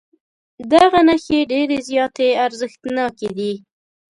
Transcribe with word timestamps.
دغه 0.73 0.99
نښې 1.07 1.39
ډېرې 1.51 1.77
زیاتې 1.89 2.27
ارزښتناکې 2.45 3.29
دي. 3.37 3.53